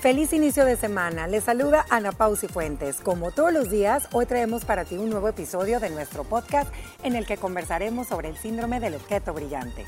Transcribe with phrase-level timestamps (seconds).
[0.00, 1.26] Feliz inicio de semana.
[1.26, 3.02] Les saluda Ana Pausi Fuentes.
[3.02, 7.16] Como todos los días, hoy traemos para ti un nuevo episodio de nuestro podcast en
[7.16, 9.84] el que conversaremos sobre el síndrome del objeto brillante.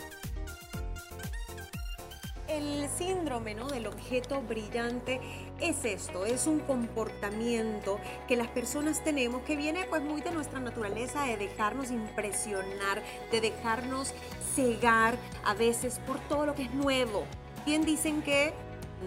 [2.47, 3.69] El síndrome ¿no?
[3.69, 5.19] del objeto brillante
[5.63, 7.99] es esto, es un comportamiento
[8.29, 13.41] que las personas tenemos que viene pues muy de nuestra naturaleza de dejarnos impresionar, de
[13.41, 14.13] dejarnos
[14.55, 17.25] cegar a veces por todo lo que es nuevo.
[17.65, 18.53] Bien dicen que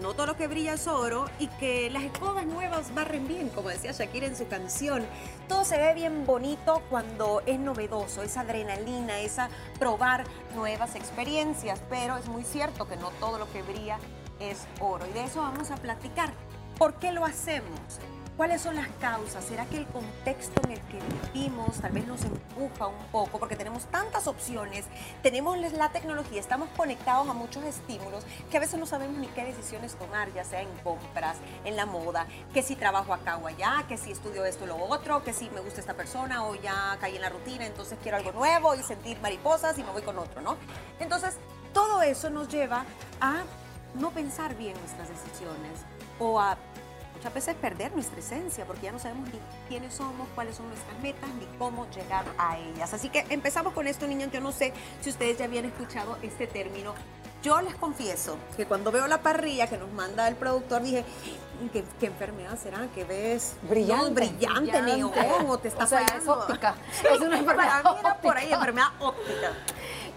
[0.00, 3.68] no todo lo que brilla es oro y que las escobas nuevas barren bien, como
[3.68, 5.06] decía Shakira en su canción.
[5.48, 9.48] Todo se ve bien bonito cuando es novedoso, esa adrenalina, esa
[9.78, 13.98] probar nuevas experiencias, pero es muy cierto que no todo lo que brilla
[14.40, 16.32] es oro y de eso vamos a platicar.
[16.78, 17.80] ¿Por qué lo hacemos?
[18.36, 19.42] ¿Cuáles son las causas?
[19.46, 20.98] ¿Será que el contexto en el que
[21.32, 23.38] vivimos tal vez nos empuja un poco?
[23.38, 24.84] Porque tenemos tantas opciones,
[25.22, 29.42] tenemos la tecnología, estamos conectados a muchos estímulos que a veces no sabemos ni qué
[29.42, 33.86] decisiones tomar, ya sea en compras, en la moda, que si trabajo acá o allá,
[33.88, 36.98] que si estudio esto o lo otro, que si me gusta esta persona o ya
[37.00, 40.18] caí en la rutina, entonces quiero algo nuevo y sentir mariposas y me voy con
[40.18, 40.58] otro, ¿no?
[41.00, 41.38] Entonces,
[41.72, 42.84] todo eso nos lleva
[43.18, 43.44] a
[43.94, 45.86] no pensar bien nuestras decisiones
[46.18, 46.58] o a
[47.26, 50.96] muchas veces perder nuestra esencia porque ya no sabemos ni quiénes somos, cuáles son nuestras
[51.00, 52.94] metas, ni cómo llegar a ellas.
[52.94, 54.30] Así que empezamos con esto, niños.
[54.32, 56.94] Yo no sé si ustedes ya habían escuchado este término.
[57.42, 61.04] Yo les confieso que cuando veo la parrilla que nos manda el productor, dije,
[61.72, 62.86] ¿qué, qué enfermedad será?
[62.94, 63.56] ¿Qué ves?
[63.62, 64.04] Brillante.
[64.04, 65.12] No, brillante, neón,
[65.48, 66.76] o te está O sea, es óptica.
[67.12, 69.52] Es una enfermedad Para mí era por ahí, enfermedad óptica.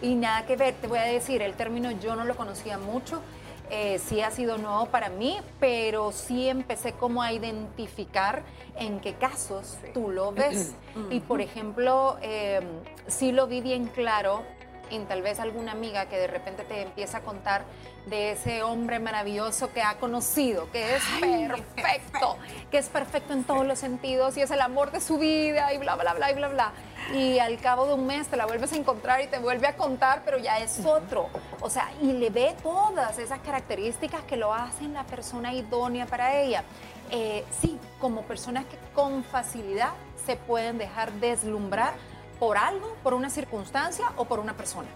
[0.01, 3.21] Y nada que ver, te voy a decir, el término yo no lo conocía mucho,
[3.69, 8.43] eh, sí ha sido nuevo para mí, pero sí empecé como a identificar
[8.75, 10.73] en qué casos tú lo ves.
[11.11, 12.61] y por ejemplo, eh,
[13.07, 14.43] sí lo vi bien claro
[14.91, 17.63] en tal vez alguna amiga que de repente te empieza a contar
[18.05, 22.37] de ese hombre maravilloso que ha conocido, que es perfecto,
[22.71, 25.77] que es perfecto en todos los sentidos y es el amor de su vida y
[25.77, 26.73] bla, bla, bla, y bla, bla.
[27.13, 29.75] Y al cabo de un mes te la vuelves a encontrar y te vuelve a
[29.75, 31.29] contar, pero ya es otro.
[31.61, 36.39] O sea, y le ve todas esas características que lo hacen la persona idónea para
[36.39, 36.63] ella.
[37.11, 39.91] Eh, sí, como personas que con facilidad
[40.25, 41.93] se pueden dejar deslumbrar
[42.39, 44.87] por algo, por una circunstancia o por una persona.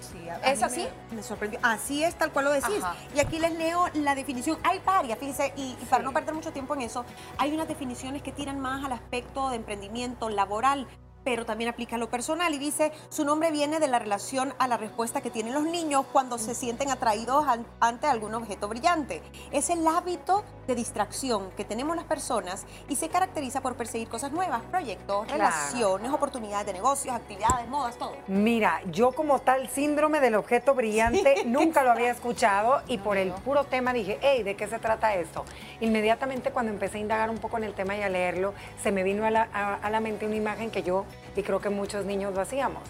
[0.00, 0.88] Sí, a- a ¿Es así?
[1.10, 1.60] Me, me sorprendió.
[1.62, 2.82] Así es, tal cual lo decís.
[2.82, 2.96] Ajá.
[3.14, 4.58] Y aquí les leo la definición.
[4.64, 6.06] Hay varias, fíjense, y, y para Sí.
[6.06, 7.04] no perder mucho tiempo en eso,
[7.38, 10.86] hay unas definiciones que tiran más al aspecto de emprendimiento laboral
[11.24, 14.66] pero también aplica a lo personal y dice, su nombre viene de la relación a
[14.68, 19.22] la respuesta que tienen los niños cuando se sienten atraídos an- ante algún objeto brillante.
[19.50, 24.32] Es el hábito de distracción que tenemos las personas y se caracteriza por perseguir cosas
[24.32, 25.32] nuevas, proyectos, Claro.
[25.44, 28.12] relaciones, oportunidades de negocios, actividades, modas, todo.
[28.28, 33.30] Mira, yo como tal síndrome del objeto brillante nunca lo había escuchado y por el
[33.32, 35.44] puro tema dije, hey, ¿de qué se trata esto?
[35.80, 39.02] Inmediatamente cuando empecé a indagar un poco en el tema y a leerlo, se me
[39.02, 41.04] vino a la, a- a la mente una imagen que yo
[41.36, 42.82] y creo que muchos niños lo hacíamos.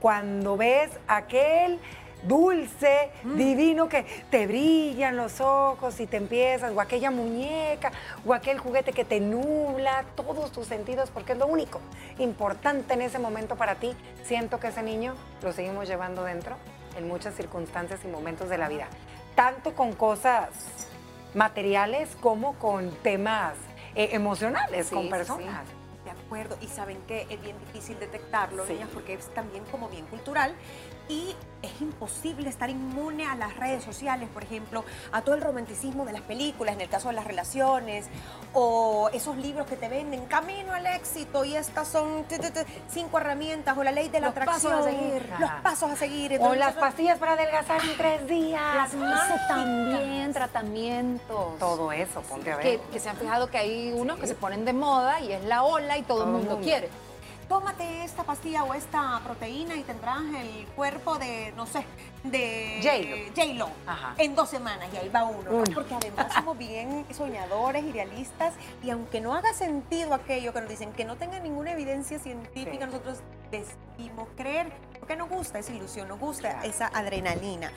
[0.00, 1.78] Cuando ves aquel
[2.22, 7.92] dulce, divino que te brillan los ojos y te empiezas, o aquella muñeca,
[8.26, 11.80] o aquel juguete que te nubla todos tus sentidos, porque es lo único
[12.18, 13.94] importante en ese momento para ti.
[14.24, 16.56] Siento que ese niño lo seguimos llevando dentro
[16.96, 18.88] en muchas circunstancias y momentos de la vida,
[19.34, 20.48] tanto con cosas
[21.34, 23.54] materiales como con temas
[23.94, 25.66] eh, emocionales, Sí, con sí, personas.
[26.26, 28.72] Acuerdo, y saben que es bien difícil detectarlo, Sí.
[28.72, 30.56] niñas, porque es también como bien cultural
[31.08, 36.04] y es imposible estar inmune a las redes sociales, por ejemplo, a todo el romanticismo
[36.04, 38.06] de las películas, en el caso de las relaciones,
[38.58, 42.24] o esos libros que te venden, Camino al éxito, y estas son
[42.88, 45.30] cinco herramientas, o la ley de la Los pasos a atracción, seguir.
[45.38, 46.38] los pasos a seguir.
[46.40, 48.74] O las pastillas para adelgazar en tres días.
[48.74, 49.48] Las mágicas.
[49.48, 51.58] también tratamientos.
[51.58, 52.64] Todo eso, ponte a ver.
[52.64, 55.44] Que, que se han fijado que hay unos que se ponen de moda y es
[55.44, 56.64] la ola y todo, Todo el el mundo mundo.
[56.64, 56.88] quiere.
[57.48, 61.84] Tómate esta pastilla o esta proteína y tendrás el cuerpo de, no sé,
[62.24, 62.80] de
[63.34, 63.68] J-Lo.
[63.86, 64.14] Ajá.
[64.18, 65.56] en dos semanas y ahí va uno, ¿no?
[65.58, 65.64] Uno.
[65.74, 70.92] Porque además somos bien soñadores, idealistas y aunque no haga sentido aquello que nos dicen,
[70.92, 72.78] que no tenga ninguna evidencia científica, Sí.
[72.92, 73.18] nosotros
[73.50, 76.68] decidimos creer porque nos gusta esa ilusión, nos gusta Claro.
[76.68, 77.70] esa adrenalina.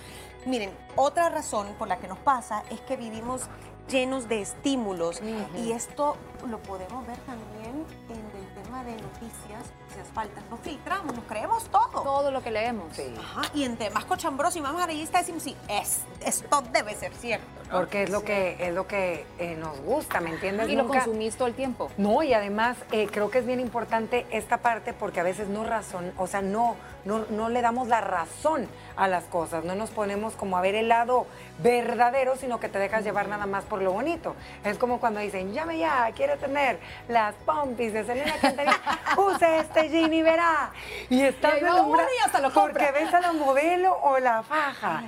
[0.45, 3.43] Miren, otra razón por la que nos pasa es que vivimos
[3.87, 5.21] llenos de estímulos
[5.57, 6.15] y esto
[6.47, 11.63] lo podemos ver también en el tema de noticias, noticias faltas, nos filtramos, nos creemos
[11.65, 12.01] todo.
[12.03, 12.85] Todo lo que leemos.
[12.95, 13.13] Sí.
[13.19, 17.45] Ajá, y entre más cochambroso y más amarillista decimos, sí, es, esto debe ser cierto,
[17.71, 20.69] porque es lo que es lo que eh, nos gusta, ¿me entiendes?
[20.69, 21.89] Y lo Nunca- consumís todo el tiempo.
[21.97, 25.63] No, y además eh, creo que es bien importante esta parte porque a veces no
[25.63, 29.89] razón, o sea, no, no, no le damos la razón a las cosas, no nos
[29.91, 31.25] ponemos como a ver el lado
[31.59, 34.35] verdadero, sino que te dejas llevar nada más por lo bonito.
[34.63, 38.79] Es como cuando dicen, llame ya, quiere tener las pompis de Selena Quintanilla,
[39.17, 40.71] use este jean y verá.
[41.09, 42.07] Y estás deslumbrada
[42.53, 45.03] porque ves a la modelo o la faja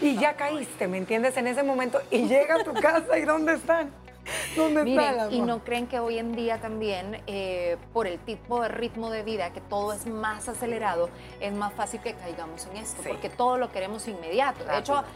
[0.00, 1.36] y ya caíste, ¿me entiendes?
[1.36, 3.90] En ese momento y llega a tu casa y ¿dónde están?
[4.54, 8.20] ¿Dónde Miren, está el y no creen que hoy en día también, eh, por el
[8.20, 12.66] tipo de ritmo de vida, que todo es más acelerado, es más fácil que caigamos
[12.66, 13.08] en esto, Sí.
[13.08, 14.64] porque todo lo queremos inmediato.
[14.64, 15.12] De hecho, Rápido.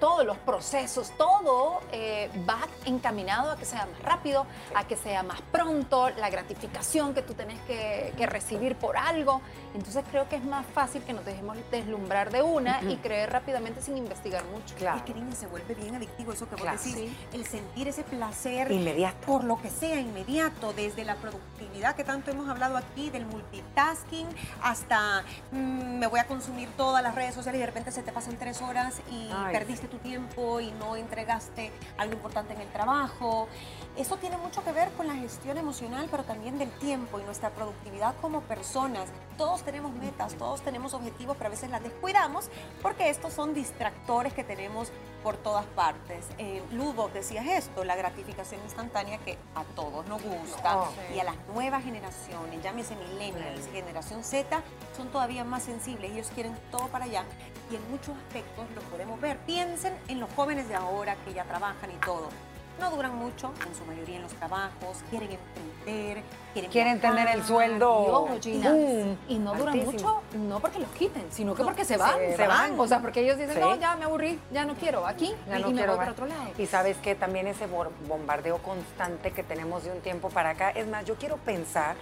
[0.00, 5.22] Todos los procesos, todo eh, va encaminado a que sea más rápido, a que sea
[5.22, 9.40] más pronto, la gratificación que tú tenés que, que recibir por algo.
[9.74, 13.82] Entonces creo que es más fácil que nos dejemos deslumbrar de una y creer rápidamente
[13.82, 14.74] sin investigar mucho.
[14.76, 14.98] Claro.
[14.98, 16.78] Es que niña se vuelve bien adictivo eso que vos Claro.
[16.78, 17.16] decís, Sí.
[17.32, 19.26] el sentir ese placer Inmediato.
[19.26, 24.26] por lo que sea inmediato, desde la productividad que tanto hemos hablado aquí, del multitasking,
[24.62, 25.22] hasta
[25.52, 28.36] mm, me voy a consumir todas las redes sociales y de repente se te pasan
[28.38, 33.48] tres horas y Ay, perdiste tu tiempo y no entregaste algo importante en el trabajo.
[33.96, 37.50] Eso tiene mucho que ver con la gestión emocional, pero también del tiempo y nuestra
[37.50, 39.08] productividad como personas.
[39.36, 42.48] Todos tenemos metas, todos tenemos objetivos, pero a veces las descuidamos
[42.82, 44.92] porque estos son distractores que tenemos
[45.28, 46.24] por todas partes.
[46.38, 50.88] Eh, Ludo, decías esto, la gratificación instantánea que a todos nos gusta Oh.
[51.14, 54.62] y a las nuevas generaciones, llámese millennials, generación Z,
[54.96, 56.12] son todavía más sensibles.
[56.12, 57.24] Ellos quieren todo para allá
[57.70, 59.36] y en muchos aspectos lo podemos ver.
[59.40, 62.30] Piensen en los jóvenes de ahora que ya trabajan y todo.
[62.78, 66.22] No duran mucho, en su mayoría en los trabajos, quieren emprender,
[66.52, 68.28] quieren, Quieren tener el sueldo.
[68.36, 69.92] Y Gina, no dura altísimo.
[69.92, 72.14] mucho, no porque los quiten, sino que No, porque se van.
[72.36, 72.78] se van.
[72.78, 73.60] O sea, porque ellos dicen, Sí.
[73.60, 75.98] no, ya me aburrí, ya no quiero, aquí, Ya y, no y me quiero voy
[75.98, 76.44] para otro lado.
[76.56, 80.86] Y sabes que también ese bombardeo constante que tenemos de un tiempo para acá, es
[80.86, 81.96] más, yo quiero pensar,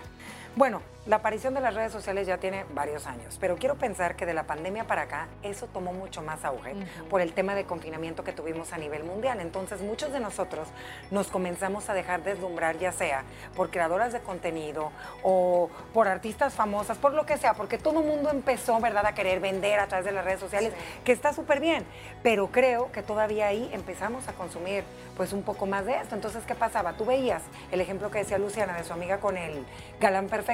[0.56, 4.25] bueno, la aparición de las redes sociales ya tiene varios años, pero quiero pensar que
[4.25, 6.75] de la pandemia para acá eso tomó mucho más auge
[7.11, 9.41] por el tema de confinamiento que tuvimos a nivel mundial.
[9.41, 10.67] Entonces muchos de nosotros
[11.11, 13.23] nos comenzamos a dejar deslumbrar ya sea
[13.55, 14.91] por creadoras de contenido
[15.23, 19.14] o por artistas famosas, por lo que sea, porque todo el mundo empezó, ¿verdad?, a
[19.14, 20.73] querer vender a través de las redes sociales,
[21.05, 21.85] que está súper bien,
[22.23, 24.82] pero creo que todavía ahí empezamos a consumir
[25.17, 26.14] pues un poco más de esto.
[26.14, 26.94] Entonces, ¿qué pasaba?
[26.94, 29.64] Tú veías el ejemplo que decía Luciana de su amiga con el
[30.00, 30.46] galán perfecto.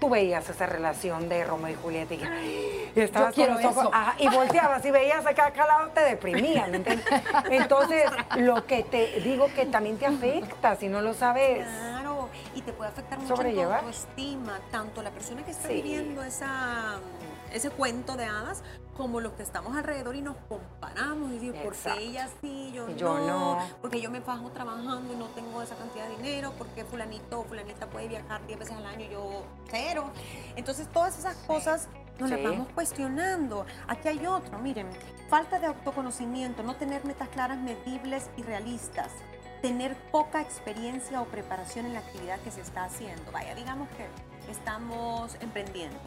[0.00, 4.14] Tú veías esa relación de Romeo y Julieta y, y estabas con los ojos, ajá,
[4.18, 6.74] y volteabas y veías acá, acá lado, te deprimían.
[6.74, 7.06] ¿entiendes?
[7.50, 8.04] Entonces,
[8.36, 11.66] lo que te digo que también te afecta si no lo sabes.
[12.58, 15.74] Y te puede afectar mucho en tu autoestima, tanto la persona que está Sí.
[15.74, 16.96] viviendo esa,
[17.52, 18.64] ese cuento de hadas,
[18.96, 22.00] como los que estamos alrededor y nos comparamos y digo, ¿por Exacto.
[22.00, 23.58] qué ella sí, yo, yo no.
[23.80, 27.44] Porque yo me fajo trabajando y no tengo esa cantidad de dinero, porque fulanito o
[27.44, 30.10] fulanita puede viajar 10 veces al año y yo cero.
[30.56, 31.86] Entonces todas esas cosas
[32.18, 32.44] nos las Sí.
[32.44, 33.66] vamos cuestionando.
[33.86, 34.88] Aquí hay otro, miren,
[35.30, 39.10] falta de autoconocimiento, no tener metas claras, medibles y realistas
[39.60, 43.30] tener poca experiencia o preparación en la actividad que se está haciendo.
[43.32, 44.06] Vaya, digamos que
[44.50, 45.98] estamos emprendiendo.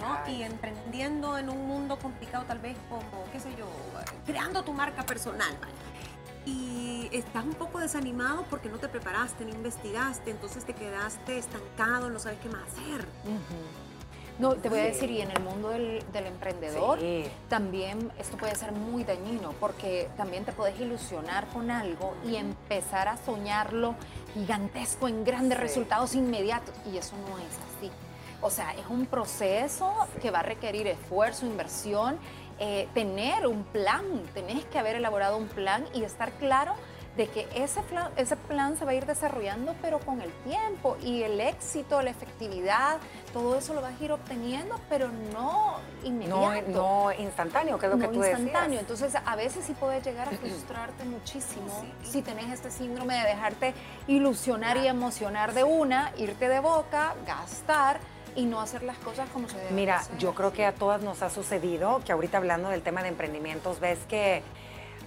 [0.00, 0.18] ¿no?
[0.24, 0.36] Ay.
[0.36, 3.66] Y emprendiendo en un mundo complicado, tal vez como, qué sé yo,
[4.26, 5.56] creando tu marca personal.
[5.60, 5.74] vaya.
[6.44, 12.10] Y estás un poco desanimado porque no te preparaste, no investigaste, entonces te quedaste estancado,
[12.10, 13.06] no sabes qué más hacer.
[14.38, 17.24] No, te voy a decir, y en el mundo del, del emprendedor, Sí.
[17.48, 23.08] también esto puede ser muy dañino, porque también te puedes ilusionar con algo y empezar
[23.08, 23.94] a soñarlo
[24.34, 25.62] gigantesco en grandes Sí.
[25.62, 27.44] resultados inmediatos, y eso no es
[27.76, 27.90] así.
[28.40, 32.18] O sea, es un proceso que va a requerir esfuerzo, inversión,
[32.58, 34.02] eh, tener un plan,
[34.34, 36.74] tenés que haber elaborado un plan y estar claro
[37.16, 40.96] de que ese plan, ese plan se va a ir desarrollando, pero con el tiempo
[41.02, 42.98] y el éxito, la efectividad,
[43.34, 46.70] todo eso lo vas a ir obteniendo, pero no No, inmediato.
[46.70, 48.78] no instantáneo, que es lo que no tú instantáneo.
[48.80, 48.80] decías.
[48.80, 52.10] Entonces, a veces sí puedes llegar a frustrarte muchísimo Sí.
[52.12, 53.74] si tenés este síndrome de dejarte
[54.06, 58.00] ilusionar y emocionar de una, irte de boca, gastar
[58.34, 60.16] y no hacer las cosas como se deben Mira, hacer.
[60.16, 63.78] yo creo que a todas nos ha sucedido que ahorita hablando del tema de emprendimientos,
[63.80, 64.42] ves que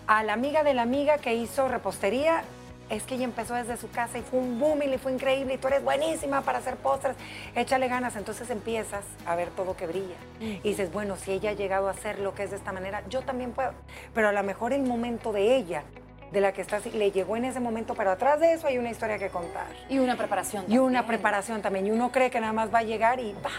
[0.07, 2.43] a la amiga de la amiga que hizo repostería,
[2.89, 5.55] es que ella empezó desde su casa y fue un boom y le fue increíble
[5.55, 7.15] y tú eres buenísima para hacer postres,
[7.55, 8.15] échale ganas.
[8.15, 11.91] Entonces empiezas a ver todo que brilla y dices, bueno, si ella ha llegado a
[11.91, 13.71] hacer lo que es de esta manera, yo también puedo.
[14.13, 15.83] Pero a lo mejor el momento de ella
[16.31, 18.89] de la que estás, le llegó en ese momento, pero atrás de eso hay una
[18.89, 19.67] historia que contar.
[19.89, 20.65] Y una preparación.
[20.67, 21.05] Y una también.
[21.07, 21.88] preparación también.
[21.88, 23.50] Y uno cree que nada más va a llegar y, bah,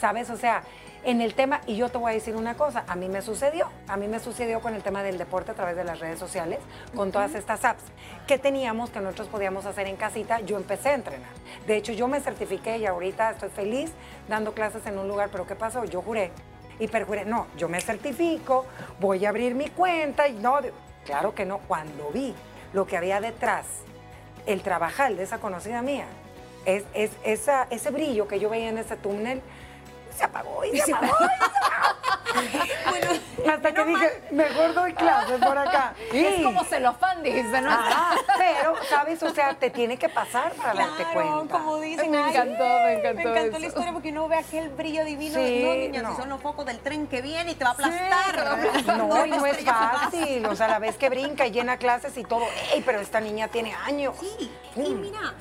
[0.00, 0.30] ¿sabes?
[0.30, 0.62] O sea,
[1.04, 3.68] en el tema, y yo te voy a decir una cosa, a mí me sucedió,
[3.86, 6.58] a mí me sucedió con el tema del deporte a través de las redes sociales,
[6.94, 7.82] con todas estas apps
[8.26, 11.30] que teníamos, que nosotros podíamos hacer en casita, yo empecé a entrenar.
[11.66, 13.92] De hecho, yo me certifiqué y ahorita estoy feliz
[14.28, 15.84] dando clases en un lugar, pero ¿qué pasó?
[15.84, 16.30] Yo juré
[16.80, 18.66] y perjuré, no, yo me certifico,
[19.00, 20.58] voy a abrir mi cuenta y no,
[21.06, 22.34] claro que no, cuando vi
[22.72, 23.66] lo que había detrás,
[24.46, 26.06] el trabajar de esa conocida mía,
[26.66, 29.40] es, es- esa, ese brillo que yo veía en ese túnel,
[30.18, 31.14] se apagó y se apagó.
[32.90, 33.06] Bueno,
[33.52, 35.94] Hasta que dije, mejor doy clases por acá.
[36.12, 37.70] Es como celofán, dijiste, ¿no?
[37.70, 39.22] Ajá, pero, ¿sabes?
[39.22, 41.58] O sea, te tiene que pasar para darte cuenta.
[41.58, 42.10] como dicen.
[42.10, 45.34] Me ay, encantó, me encantó la historia porque uno ve aquel brillo divino.
[45.38, 46.10] Sí, no, niña, no.
[46.10, 48.58] si son los focos del tren que viene y te va a aplastar.
[48.98, 50.44] No, y no es fácil.
[50.46, 52.44] O sea, la vez que brinca y llena clases y todo.
[52.72, 52.82] ¡Ey!
[52.84, 54.14] Pero esta niña tiene años.
[54.20, 55.00] Sí, y Pum.
[55.00, 55.34] mira,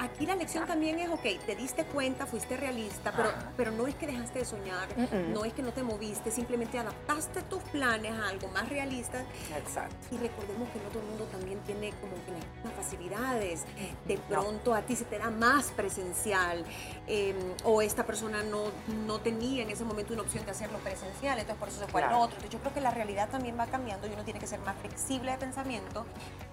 [0.00, 3.94] aquí la lección también es, ok, te diste cuenta, fuiste realista, pero, pero no es
[3.94, 4.88] que dejaste de soñar,
[5.28, 9.22] no es que no te moviste, simplemente adaptaste tus planes a algo más realista.
[9.56, 9.94] Exacto.
[10.10, 13.64] Y recordemos que no todo el mundo también tiene como que las mismas facilidades.
[14.06, 14.22] De No.
[14.28, 16.64] pronto a ti se te da más presencial
[17.06, 18.64] eh, o esta persona no,
[19.06, 22.02] no tenía en ese momento una opción de hacerlo presencial, entonces por eso se fue
[22.02, 22.22] al Claro.
[22.24, 22.36] otro.
[22.36, 24.76] Entonces yo creo que la realidad también va cambiando y uno tiene que ser más
[24.78, 26.06] flexible de pensamiento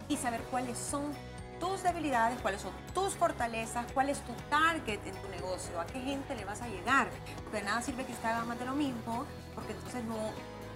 [0.10, 1.04] y saber cuáles son
[1.60, 6.00] tus debilidades, cuáles son tus fortalezas, cuál es tu target en tu negocio, a qué
[6.00, 7.10] gente le vas a llegar.
[7.44, 10.16] Porque de nada sirve que haga más de lo mismo, porque entonces no,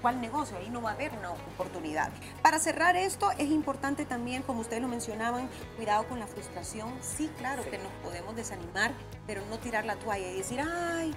[0.01, 0.57] ¿cuál negocio?
[0.57, 2.09] Ahí no va a haber una oportunidad.
[2.41, 6.93] Para cerrar esto, es importante también, como ustedes lo mencionaban, cuidado con la frustración.
[7.01, 8.91] Sí, claro que nos podemos desanimar,
[9.27, 11.13] pero no tirar la toalla y decir, ay,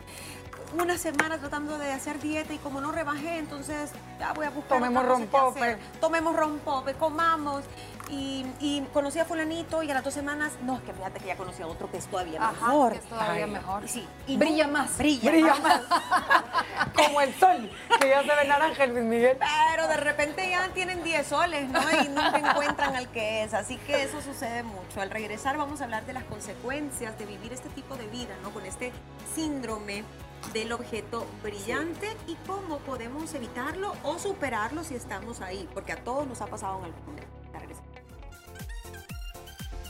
[0.78, 4.78] una semana tratando de hacer dieta y como no rebajé, entonces ya voy a buscar
[4.78, 5.60] Tomemos rompope.
[5.60, 5.78] hacer.
[6.00, 7.64] Tomemos rompope, comamos.
[8.10, 11.26] Y, y conocí a fulanito y a las dos semanas, no, es que fíjate que
[11.26, 12.92] ya conocí a otro que es todavía Ajá, mejor.
[12.92, 13.50] que es todavía Ay.
[13.50, 13.88] mejor.
[13.88, 14.98] Sí, y Brilla más.
[14.98, 15.80] Brilla, Brilla más.
[16.94, 19.38] Como el sol, que ya se ve naranja, Luis Miguel.
[19.70, 21.80] Pero de repente ya tienen 10 soles, ¿no?
[22.04, 23.54] Y nunca encuentran al que es.
[23.54, 25.00] Así que eso sucede mucho.
[25.00, 28.50] Al regresar vamos a hablar de las consecuencias de vivir este tipo de vida, ¿no?
[28.50, 28.92] Con este
[29.34, 30.04] síndrome
[30.52, 36.26] del objeto brillante y cómo podemos evitarlo o superarlo si estamos ahí, porque a todos
[36.26, 37.34] nos ha pasado en algún momento.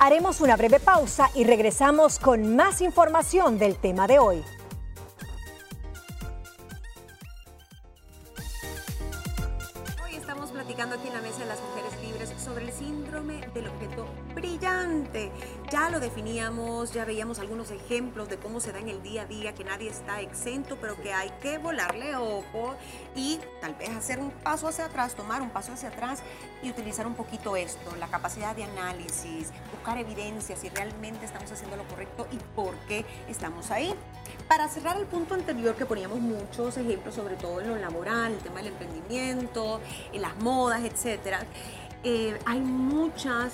[0.01, 4.45] Haremos una breve pausa y regresamos con más información del tema de hoy.
[10.55, 15.33] Platicando aquí en la Mesa de las Mujeres Libres sobre el síndrome del objeto brillante.
[15.71, 19.27] Ya lo definíamos, ya veíamos algunos ejemplos de cómo se da en el día a
[19.27, 22.77] día, que nadie está exento, pero que hay que volarle ojo
[23.17, 26.23] y tal vez hacer un paso hacia atrás, tomar un paso hacia atrás
[26.63, 31.77] y utilizar un poquito esto, la capacidad de análisis, buscar evidencia si realmente estamos haciendo
[31.77, 33.93] lo correcto y por qué estamos ahí.
[34.49, 38.39] Para cerrar el punto anterior que poníamos muchos ejemplos, sobre todo en lo laboral, el
[38.39, 39.81] tema del emprendimiento,
[40.13, 41.41] en las modas, etcétera,
[42.05, 43.53] eh, hay muchas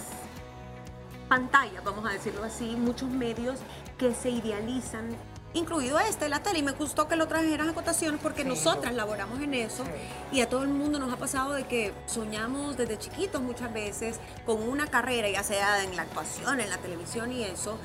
[1.28, 3.60] pantallas, vamos a decirlo así, muchos medios
[3.96, 5.08] que se idealizan,
[5.54, 8.48] incluido este, la tele, y me gustó que lo trajeras a cotación porque Sí.
[8.48, 9.90] nosotras laboramos en eso Sí.
[10.36, 14.18] y a todo el mundo nos ha pasado de que soñamos desde chiquitos muchas veces
[14.46, 17.78] con una carrera, ya sea en la actuación, en la televisión y eso,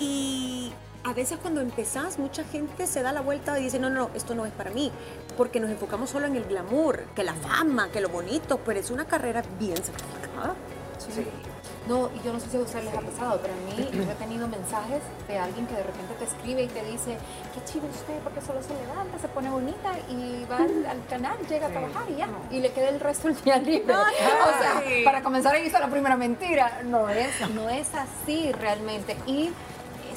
[0.00, 0.72] y
[1.08, 4.34] a veces cuando empezás, mucha gente se da la vuelta y dice, no, no, esto
[4.34, 4.92] no es para mí,
[5.36, 8.90] porque nos enfocamos solo en el glamour, que la fama, que lo bonito, pero es
[8.90, 10.54] una carrera bien sacrificada.
[10.98, 11.24] Sí.
[11.88, 14.02] No, y yo no sé si a ustedes les ha pasado, pero a mí yo
[14.02, 17.16] he tenido mensajes de alguien que de repente te escribe y te dice,
[17.54, 21.38] qué chido usted, porque solo se levanta, se pone bonita y va al, al canal,
[21.48, 21.74] llega a Sí.
[21.76, 22.26] trabajar y ya.
[22.26, 22.40] No.
[22.50, 23.94] Y le queda el resto del día libre.
[23.94, 26.82] O sea, para comenzar ahí hizo la primera mentira.
[26.84, 29.16] No es, no es así realmente.
[29.26, 29.50] Y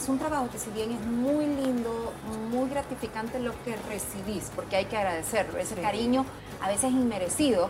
[0.02, 2.12] es un trabajo que si bien es muy lindo,
[2.52, 5.82] muy gratificante lo que recibís, porque hay que agradecerlo, ese Sí.
[5.82, 6.26] cariño
[6.62, 7.70] a veces inmerecido,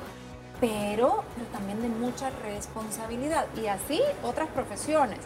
[0.60, 3.48] pero, pero también de mucha responsabilidad.
[3.62, 5.20] Y así otras profesiones.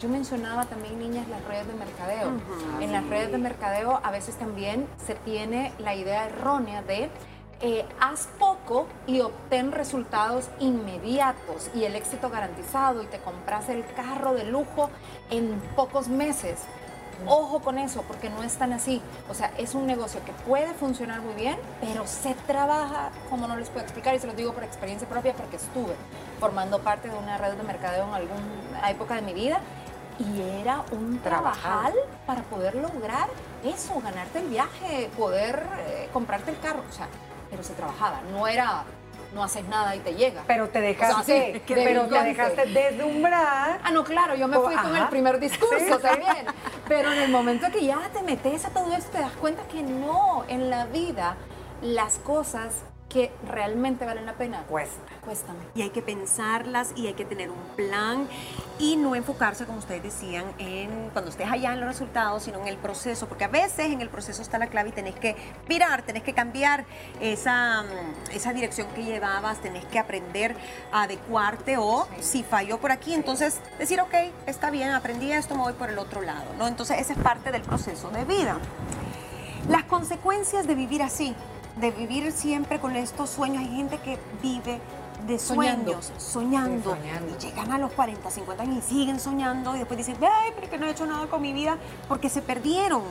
[0.00, 2.32] Yo mencionaba también, niñas, las redes de mercadeo.
[2.80, 7.08] En las redes de mercadeo a veces también se tiene la idea errónea de
[7.64, 8.26] eh, haz
[9.06, 14.90] y obtén resultados inmediatos y el éxito garantizado y te compras el carro de lujo
[15.30, 16.60] en pocos meses.
[17.26, 19.00] Ojo con eso, porque no es tan así.
[19.30, 23.56] O sea, es un negocio que puede funcionar muy bien, pero se trabaja, como no
[23.56, 25.94] les puedo explicar, y se los digo por experiencia propia, porque estuve
[26.40, 29.60] formando parte de una red de mercadeo en alguna época de mi vida,
[30.18, 31.92] y era un trabajar
[32.26, 33.28] para poder lograr
[33.64, 36.82] eso, ganarte el viaje, poder eh, comprarte el carro.
[36.88, 37.06] O sea,
[37.52, 38.82] pero se trabajaba, no era
[39.34, 40.42] no haces nada y te llega.
[40.46, 43.80] Pero te dejaste, sí, pero te dejaste deslumbrar.
[43.82, 46.02] Ah, no, claro, yo me fui Oh, con el primer discurso sí.
[46.02, 46.46] también.
[46.86, 49.82] Pero en el momento que ya te metes a todo esto, te das cuenta que
[49.82, 51.36] no, en la vida,
[51.80, 52.82] las cosas
[53.12, 55.02] que realmente valen la pena Cuesta.
[55.22, 55.56] cuestan.
[55.74, 58.26] y hay que pensarlas y hay que tener un plan
[58.78, 62.68] y no enfocarse, como ustedes decían, en cuando estés allá en los resultados, sino en
[62.68, 65.36] el proceso, porque a veces en el proceso está la clave y tenés que
[65.68, 66.86] virar, tenés que cambiar
[67.20, 70.56] esa, mm, esa dirección que llevabas, tenés que aprender
[70.90, 74.14] a adecuarte o si falló por aquí, entonces decir, ok,
[74.46, 76.66] está bien, aprendí esto, me voy por el otro lado, ¿no?
[76.66, 78.58] Entonces esa es parte del proceso de vida.
[79.68, 81.36] Las consecuencias de vivir así,
[81.76, 84.80] de vivir siempre con estos sueños, hay gente que vive
[85.26, 87.34] de sueños, soñando, soñando.
[87.38, 90.68] y llegan a los 40, 50 años y siguen soñando y después dicen, ay, pero
[90.70, 91.76] que no he hecho nada con mi vida
[92.08, 93.02] porque se perdieron,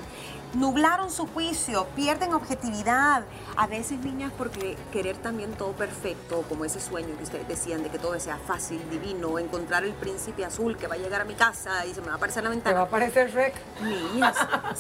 [0.53, 3.24] nublaron su juicio, pierden objetividad.
[3.56, 7.89] A veces niñas porque querer también todo perfecto, como ese sueño que ustedes decían de
[7.89, 11.34] que todo sea fácil, divino, encontrar el príncipe azul que va a llegar a mi
[11.36, 12.80] casa y se me va a aparecer en la Te ventana.
[12.82, 13.53] va a parecer Shrek.
[13.82, 14.36] Niñas,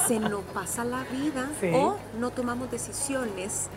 [0.07, 1.71] se nos pasa la vida Sí.
[1.73, 3.69] o no tomamos decisiones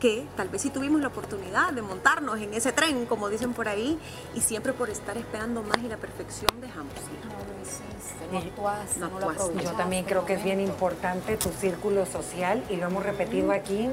[0.00, 3.68] que tal vez sí tuvimos la oportunidad de montarnos en ese tren, como dicen por
[3.68, 3.98] ahí,
[4.34, 7.26] y siempre por estar esperando más y la perfección dejamos ir.
[7.28, 9.42] No lo hiciste, no actuaste, no no, lo actuaste.
[9.42, 9.70] aprovechaste.
[9.72, 13.88] Yo también creo que es bien importante tu círculo social y lo hemos repetido aquí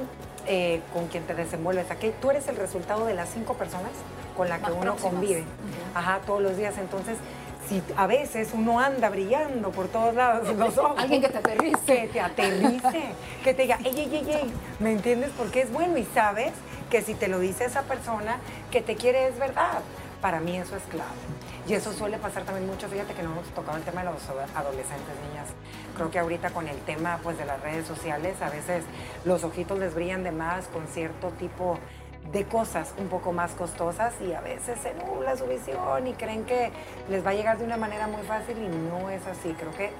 [0.46, 1.90] eh, con quien te desenvuelves.
[1.90, 3.90] Aquí tú eres el resultado de las cinco personas
[4.36, 5.12] con las que Más uno próximas.
[5.12, 5.44] convive.
[5.94, 6.76] Ajá, todos los días.
[6.78, 7.16] Entonces,
[7.68, 10.98] si a veces uno anda brillando por todos lados los ojos.
[10.98, 11.78] Alguien que te aterrice.
[11.84, 13.02] Que te aterrice,
[13.44, 15.30] que te diga, ey, ey, ey, ey, ¿me entiendes?
[15.36, 16.52] Porque es bueno y sabes
[16.90, 18.38] que si te lo dice esa persona
[18.70, 19.80] que te quiere es verdad.
[20.20, 21.10] Para mí eso es clave.
[21.68, 24.22] Y eso suele pasar también mucho, fíjate que no hemos tocado el tema de los
[24.54, 25.48] adolescentes, niñas.
[25.96, 28.84] Creo que ahorita con el tema pues, de las redes sociales, a veces
[29.24, 31.78] los ojitos les brillan de más con cierto tipo
[32.32, 36.44] de cosas un poco más costosas y a veces se nubla su visión y creen
[36.44, 36.70] que
[37.08, 39.54] les va a llegar de una manera muy fácil y no es así.
[39.58, 39.90] Creo que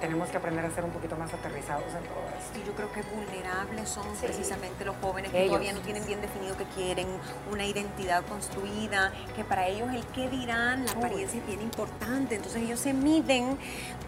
[0.00, 2.58] tenemos que aprender a ser un poquito más aterrizados en todo esto.
[2.58, 4.24] Y yo creo que vulnerables son Sí.
[4.26, 5.50] precisamente los jóvenes que Ellos.
[5.50, 7.06] todavía no tienen bien definido que quieren,
[7.52, 10.98] una identidad construida, que para ellos el qué dirán, la Uy.
[10.98, 12.36] apariencia es bien importante.
[12.36, 13.58] Entonces ellos se miden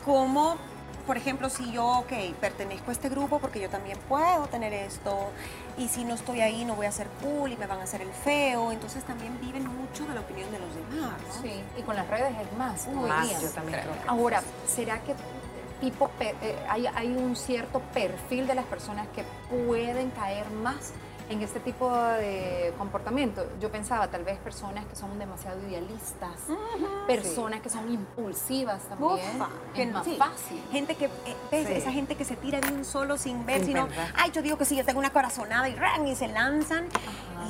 [0.04, 0.56] como,
[1.06, 5.30] por ejemplo, si yo, ok, pertenezco a este grupo porque yo también puedo tener esto,
[5.76, 8.02] y si no estoy ahí no voy a ser cool y me van a hacer
[8.02, 8.72] el feo.
[8.72, 11.12] Entonces también viven mucho de la opinión de los demás.
[11.36, 11.42] ¿no?
[11.42, 12.86] Sí, y con las redes es más.
[12.88, 13.40] hoy Más, día.
[13.40, 15.14] yo también creo que Ahora, ¿será que
[15.80, 16.34] tipo eh,
[16.68, 19.24] hay, hay un cierto perfil de las personas que
[19.66, 20.92] pueden caer más
[21.28, 23.46] en este tipo de comportamiento?
[23.60, 26.30] Yo pensaba, tal vez personas que son demasiado idealistas,
[27.06, 29.36] personas que son impulsivas también.
[29.36, 30.16] Ufa, que es más sí.
[30.16, 30.62] fácil.
[30.70, 31.66] Gente que, eh, ¿ves?
[31.66, 31.72] Sí.
[31.74, 34.12] Esa gente que se tira de un solo sin ver, Sin sino, pensar.
[34.16, 36.86] ay, yo digo que sí, yo tengo una corazonada y ran, y se lanzan.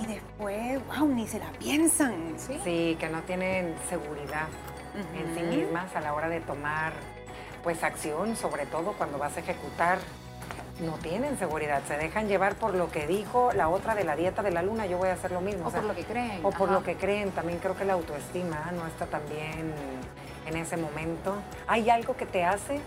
[0.03, 2.35] Y después, wow, ni se la piensan.
[2.37, 2.59] ¿Sí?
[2.65, 4.49] Sí, que no tienen seguridad
[4.95, 6.93] en sí mismas a la hora de tomar
[7.63, 9.99] pues acción, sobre todo cuando vas a ejecutar.
[10.81, 14.43] No tienen seguridad, se dejan llevar por lo que dijo la otra de la dieta
[14.43, 15.69] de la luna, yo voy a hacer lo mismo.
[15.69, 16.73] O por lo que creen, O por ajá.
[16.79, 19.73] lo que creen, también creo que la autoestima no está tan bien
[20.47, 21.37] en ese momento.
[21.69, 22.81] Hay algo que te hace,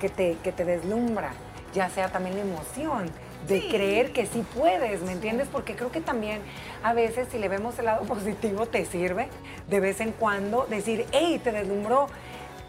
[0.00, 1.30] que te, que te deslumbra,
[1.74, 3.10] ya sea también la emoción
[3.46, 5.48] de creer que sí puedes, ¿me entiendes?
[5.50, 6.42] Porque creo que también
[6.82, 9.28] a veces si le vemos el lado positivo te sirve
[9.68, 12.08] de vez en cuando decir, hey, te deslumbró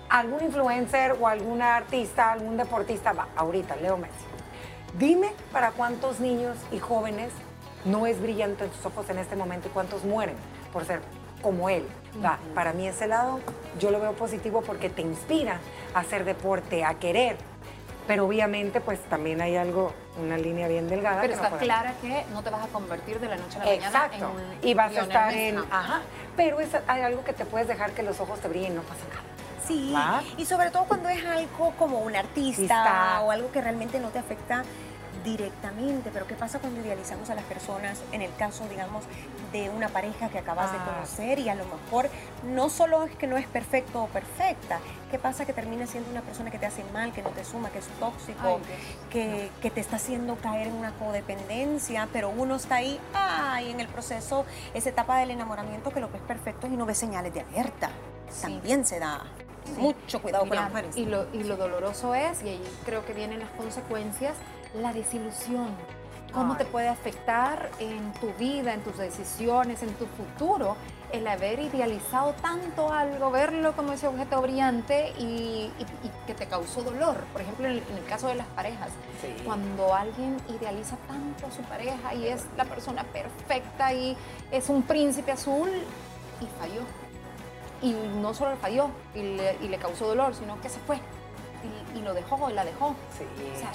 [0.10, 4.29] algún influencer o algún artista, algún deportista, va, ahorita, Leo Messi.
[5.00, 7.32] Dime para cuántos niños y jóvenes
[7.86, 10.36] no es brillante en tus ojos en este momento y cuántos mueren
[10.74, 11.00] por ser
[11.42, 11.88] como él.
[12.24, 13.40] Va, Para mí ese lado
[13.80, 15.62] yo lo veo positivo porque te inspira
[15.94, 17.38] a hacer deporte, a querer.
[18.08, 21.22] Pero obviamente pues también hay algo, una línea bien delgada.
[21.22, 23.66] Pero no está clara que no te vas a convertir de la noche a la
[23.68, 24.18] mañana Exacto.
[24.18, 25.60] en un Y vas a estar en...
[25.60, 26.02] Ajá.
[26.36, 29.06] Pero es, hay algo que te puedes dejar que los ojos te brillen no pasa
[29.08, 29.22] nada.
[29.66, 30.24] Sí, ¿Va?
[30.36, 33.22] y sobre todo cuando es algo como un artista Artista.
[33.22, 34.64] o algo que realmente no te afecta
[35.38, 39.04] directamente, pero ¿qué pasa cuando idealizamos a las personas en el caso, digamos,
[39.52, 40.86] de una pareja que acabas de Ah.
[40.96, 42.10] conocer y a lo mejor
[42.46, 44.80] no solo es que no es perfecto o perfecta,
[45.12, 47.70] ¿qué pasa que termina siendo una persona que te hace mal, que no te suma,
[47.70, 48.62] que es tóxico, Ay,
[49.10, 53.80] que, que te está haciendo caer en una codependencia, pero uno está ahí, ay, en
[53.80, 57.42] el proceso, esa etapa del enamoramiento que lo ves perfecto y no ves señales de
[57.42, 57.90] alerta.
[58.32, 58.42] Sí.
[58.44, 59.24] También se da.
[59.78, 60.98] Mucho cuidado Mira, con las mujeres.
[60.98, 64.34] Y lo, y lo doloroso es, y ahí creo que vienen las consecuencias,
[64.76, 65.70] la desilusión.
[66.34, 70.76] ¿Cómo te puede afectar en tu vida, en tus decisiones, en tu futuro?
[71.12, 75.72] el haber idealizado tanto algo, verlo como ese objeto brillante y,
[76.28, 77.18] que te causó dolor.
[77.34, 78.90] Por ejemplo, en el, caso de las parejas,
[79.46, 84.16] cuando alguien idealiza tanto a su pareja y es la persona perfecta y
[84.52, 85.70] es un príncipe azul
[86.42, 86.82] y falló.
[87.82, 89.22] Y no solo falló y
[89.68, 91.00] le, causó dolor, sino que se fue.
[91.96, 92.88] Y, lo dejó la dejó.
[92.88, 92.96] O
[93.60, 93.72] sea,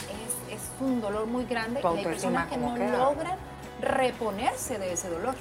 [0.50, 3.36] es, un dolor muy grande y hay personas que no logran
[3.80, 5.34] reponerse de ese dolor.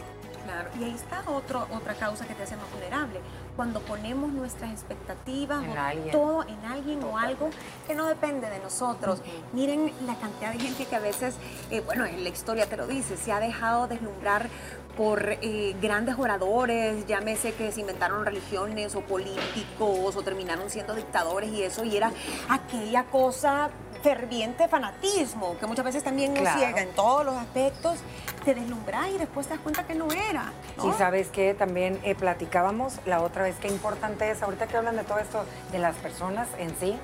[0.46, 3.20] Claro, y ahí está otro, otra causa que te hace más vulnerable.
[3.56, 7.50] Cuando ponemos nuestras expectativas en todo en alguien o algo
[7.88, 9.22] que no depende de nosotros.
[9.54, 11.36] Miren la cantidad de gente que a veces,
[11.72, 14.50] eh, bueno, en la historia te lo dice, se ha dejado deslumbrar
[14.98, 21.52] por eh, grandes oradores, llámese que se inventaron religiones o políticos o terminaron siendo dictadores
[21.52, 22.12] y eso, y era
[22.50, 23.70] aquella cosa
[24.04, 28.00] ferviente fanatismo, que muchas veces también nos ciega en todos los aspectos,
[28.44, 30.52] te deslumbras y después te das cuenta que no era.
[30.84, 34.98] Y sabes que también eh, platicábamos la otra vez, qué importante es, ahorita que hablan
[34.98, 36.96] de todo esto, de las personas en sí,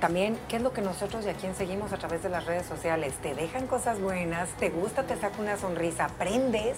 [0.00, 2.66] también, ¿qué es lo que nosotros y a quién seguimos a través de las redes
[2.66, 3.14] sociales?
[3.22, 6.76] Te dejan cosas buenas, te gusta, te saca una sonrisa, aprendes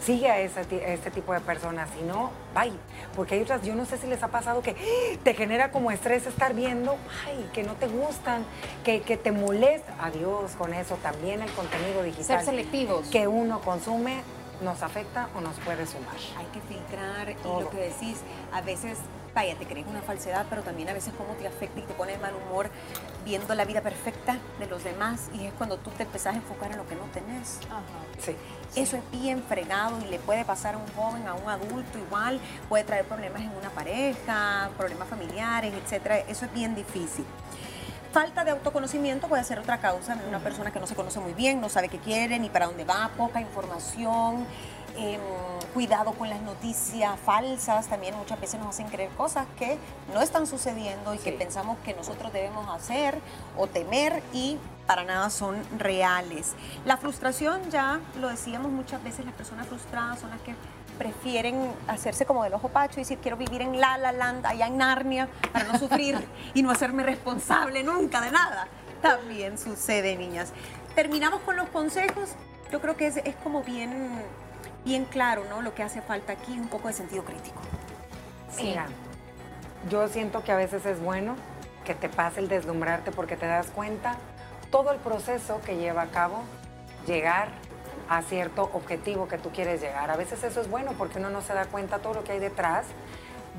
[0.00, 2.72] sigue a, este tipo de personas, si no, bye.
[3.14, 4.76] Porque hay otras, yo no sé si les ha pasado que
[5.22, 8.44] te genera como estrés estar viendo, ay, que no te gustan,
[8.84, 9.94] que, te molesta.
[10.00, 12.38] Adiós con eso, también el contenido digital.
[12.38, 13.08] Ser selectivos.
[13.08, 14.22] Que uno consume
[14.62, 16.16] nos afecta o nos puede sumar.
[16.36, 18.20] Hay que filtrar y lo que decís,
[18.52, 18.98] a veces
[19.34, 22.12] vaya, te crees una falsedad, pero también a veces cómo te afecta y te pone
[22.12, 22.70] de mal humor
[23.24, 26.72] viendo la vida perfecta de los demás y es cuando tú te empezás a enfocar
[26.72, 27.58] en lo que no tenés.
[28.18, 28.36] Sí.
[28.74, 32.40] Eso es bien fregado y le puede pasar a un joven, a un adulto igual,
[32.68, 36.18] puede traer problemas en una pareja, problemas familiares, etcétera.
[36.18, 37.24] Eso es bien difícil.
[38.12, 41.60] Falta de autoconocimiento puede ser otra causa, una persona que no se conoce muy bien,
[41.60, 44.46] no sabe qué quiere ni para dónde va, poca información,
[45.00, 45.20] Em,
[45.74, 49.78] cuidado con las noticias falsas, también muchas veces nos hacen creer cosas que
[50.12, 53.20] no están sucediendo y que pensamos que nosotros debemos hacer
[53.56, 54.58] o temer y
[54.88, 56.54] para nada son reales.
[56.84, 60.56] La frustración, ya lo decíamos muchas veces, las personas frustradas son las que
[60.98, 64.66] prefieren hacerse como del ojo pacho y decir quiero vivir en La La Land, allá
[64.66, 66.18] en Narnia, para no sufrir
[66.54, 68.66] y no hacerme responsable nunca de nada.
[69.00, 70.52] También sucede, niñas.
[70.96, 72.30] Terminamos con los consejos.
[72.72, 74.24] Yo creo que es, es como bien
[74.88, 75.60] bien claro, ¿no?
[75.60, 77.60] Lo que hace falta aquí, un poco de sentido crítico.
[78.50, 78.74] Sí.
[79.90, 81.36] yo siento que a veces es bueno
[81.84, 84.16] que te pase el deslumbrarte porque te das cuenta
[84.70, 86.42] todo el proceso que lleva a cabo
[87.06, 87.48] llegar
[88.08, 90.10] a cierto objetivo que tú quieres llegar.
[90.10, 92.38] A veces eso es bueno porque uno no se da cuenta todo lo que hay
[92.38, 92.86] detrás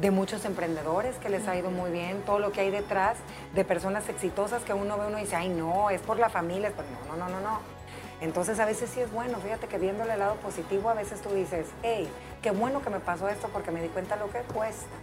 [0.01, 3.17] de muchos emprendedores que les ha ido muy bien, todo lo que hay detrás
[3.53, 6.73] de personas exitosas que uno ve uno y dice, ay no, es por la familia,
[6.75, 7.78] pero no, no, no, no, no
[8.21, 11.29] entonces a veces sí es bueno, fíjate que viéndole el lado positivo a veces tú
[11.29, 12.10] dices, hey,
[12.41, 14.95] qué bueno que me pasó esto porque me di cuenta lo que cuesta.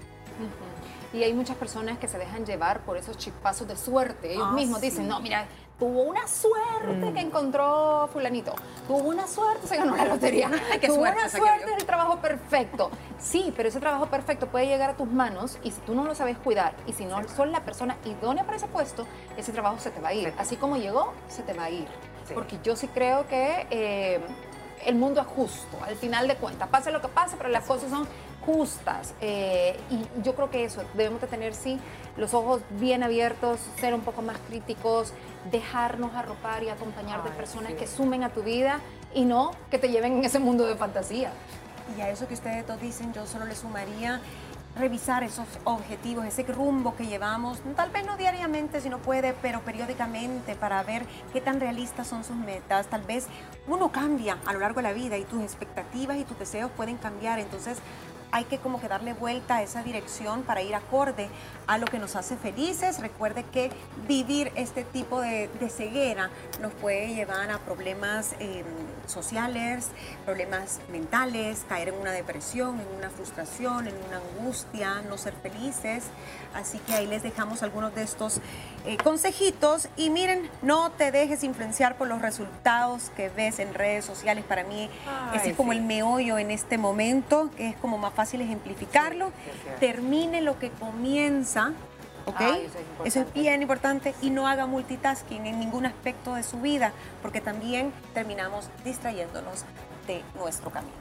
[1.13, 4.35] Y hay muchas personas que se dejan llevar por esos chispazos de suerte.
[4.35, 5.47] Ellos ah, mismos dicen, no, mira,
[5.79, 7.27] tuvo una suerte que mm.
[7.27, 8.55] encontró fulanito,
[8.87, 12.91] tuvo una suerte, se ganó la lotería, qué tuvo suerte, una suerte el trabajo perfecto.
[13.19, 16.15] Sí, pero ese trabajo perfecto puede llegar a tus manos y si tú no lo
[16.15, 19.91] sabes cuidar y si no son la persona idónea para ese puesto, ese trabajo se
[19.91, 20.33] te va a ir.
[20.39, 21.89] Así como llegó, se te va a ir.
[22.35, 24.21] Porque yo sí creo que eh,
[24.85, 26.69] el mundo es justo, al final de cuentas.
[26.69, 28.07] Pase lo que pase, pero las cosas son
[28.47, 29.13] justas.
[29.21, 31.79] Eh, y yo creo que eso, debemos de tener, sí,
[32.17, 35.13] los ojos bien abiertos, ser un poco más críticos,
[35.51, 38.81] dejarnos arropar y acompañar de personas que sumen a tu vida
[39.13, 41.33] y no que te lleven en ese mundo de fantasía.
[41.97, 44.21] Y a eso que ustedes dos dicen, yo solo le sumaría
[44.77, 49.61] revisar esos objetivos, ese rumbo que llevamos, tal vez no diariamente si no puede, pero
[49.63, 52.87] periódicamente para ver qué tan realistas son sus metas.
[52.89, 53.27] Tal vez
[53.67, 56.99] uno cambia a lo largo de la vida y tus expectativas y tus deseos pueden
[56.99, 57.79] cambiar, entonces
[58.37, 61.31] hay que como que darle vuelta a esa dirección para ir acorde
[61.67, 63.01] a lo que nos hace felices.
[63.01, 63.71] Recuerde que
[64.07, 66.29] vivir este tipo de, ceguera
[66.61, 68.65] nos puede llevar a problemas em,
[69.07, 69.89] sociales,
[70.27, 76.05] problemas mentales, caer en una depresión, en una frustración, en una angustia, no ser felices.
[76.55, 78.41] Así que ahí les dejamos algunos de estos
[78.85, 79.89] eh, consejitos.
[79.97, 84.45] Y miren, no te dejes influenciar por los resultados que ves en redes sociales.
[84.45, 84.91] Para mí,
[85.35, 89.33] ese es como el meollo en este momento, que es como más fácil ejemplificarlo.
[89.81, 91.73] Termine lo que comienza.
[92.27, 92.41] ¿ok?
[93.05, 97.41] eso, es bien importante y no haga multitasking en ningún aspecto de su vida, porque
[97.41, 99.65] también terminamos distrayéndonos
[100.07, 100.95] de nuestro camino.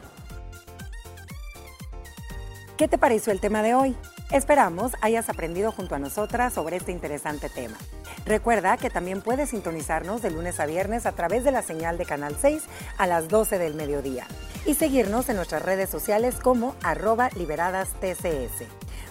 [2.78, 3.98] ¿Qué te pareció el tema de hoy?
[4.32, 7.78] Esperamos hayas aprendido junto a nosotras sobre este interesante tema.
[8.26, 12.06] Recuerda que también puedes sintonizarnos de lunes a viernes a través de la señal de
[12.06, 12.64] Canal 6
[12.98, 14.26] a las 12 del mediodía.
[14.66, 18.66] y seguirnos en nuestras redes sociales como arroba liberadas TCS.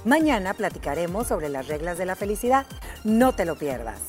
[0.05, 2.66] Mañana platicaremos sobre las reglas de la felicidad.
[3.05, 4.00] No te lo pierdas.